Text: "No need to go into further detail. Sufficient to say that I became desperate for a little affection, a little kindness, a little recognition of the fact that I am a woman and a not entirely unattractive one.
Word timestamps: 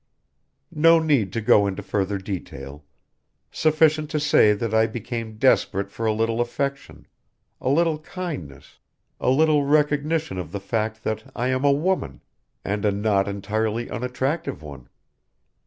"No 0.73 0.97
need 0.97 1.31
to 1.33 1.41
go 1.41 1.67
into 1.67 1.83
further 1.83 2.17
detail. 2.17 2.83
Sufficient 3.51 4.09
to 4.09 4.19
say 4.19 4.51
that 4.51 4.73
I 4.73 4.87
became 4.87 5.37
desperate 5.37 5.91
for 5.91 6.07
a 6.07 6.11
little 6.11 6.41
affection, 6.41 7.05
a 7.59 7.69
little 7.69 7.99
kindness, 7.99 8.79
a 9.19 9.29
little 9.29 9.63
recognition 9.63 10.39
of 10.39 10.51
the 10.53 10.59
fact 10.59 11.03
that 11.03 11.31
I 11.35 11.49
am 11.49 11.63
a 11.63 11.71
woman 11.71 12.23
and 12.65 12.83
a 12.83 12.89
not 12.91 13.27
entirely 13.27 13.91
unattractive 13.91 14.63
one. 14.63 14.89